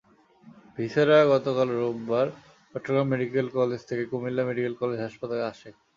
Viscera 0.75 1.17
গতকাল 1.31 1.67
রোববার 1.79 2.27
Chittagong 2.71 3.07
medical 3.13 3.47
college 3.57 3.81
থেকে 3.89 4.03
কুমিল্লা 4.11 4.43
মেডিকেল 4.49 4.73
কলেজ 4.81 4.99
হাসপাতালে 5.05 5.43
আসে। 5.51 5.69